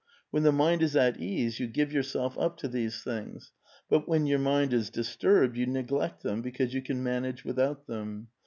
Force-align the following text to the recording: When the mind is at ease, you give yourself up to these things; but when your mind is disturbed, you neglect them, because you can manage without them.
When 0.31 0.41
the 0.41 0.51
mind 0.51 0.81
is 0.81 0.95
at 0.95 1.19
ease, 1.19 1.59
you 1.59 1.67
give 1.67 1.93
yourself 1.93 2.35
up 2.39 2.57
to 2.57 2.67
these 2.67 3.03
things; 3.03 3.51
but 3.87 4.07
when 4.09 4.25
your 4.25 4.39
mind 4.39 4.73
is 4.73 4.89
disturbed, 4.89 5.55
you 5.55 5.67
neglect 5.67 6.23
them, 6.23 6.41
because 6.41 6.73
you 6.73 6.81
can 6.81 7.03
manage 7.03 7.45
without 7.45 7.85
them. 7.85 8.29